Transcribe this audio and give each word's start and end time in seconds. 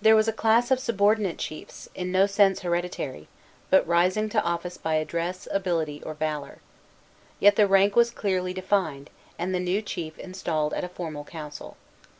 There 0.00 0.14
was 0.14 0.28
a 0.28 0.32
class 0.32 0.70
of 0.70 0.78
subordinate 0.78 1.36
chiefs, 1.38 1.88
in 1.92 2.12
no 2.12 2.26
sense 2.26 2.60
hereditary, 2.60 3.26
but 3.70 3.84
rising 3.88 4.28
to 4.28 4.42
office 4.44 4.78
by 4.78 4.94
address, 4.94 5.48
ability, 5.50 6.00
or 6.04 6.14
valor. 6.14 6.58
Yet 7.40 7.56
the 7.56 7.66
rank 7.66 7.96
was 7.96 8.12
clearly 8.12 8.52
defined, 8.52 9.10
and 9.36 9.52
the 9.52 9.58
new 9.58 9.82
chief 9.82 10.16
installed 10.16 10.74
at 10.74 10.84
a 10.84 10.88
formal 10.88 11.24
council. 11.24 11.76